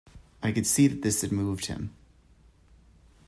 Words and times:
I 0.41 0.51
could 0.51 0.65
see 0.65 0.87
that 0.87 1.03
this 1.03 1.21
had 1.21 1.31
moved 1.31 1.67
him. 1.67 1.93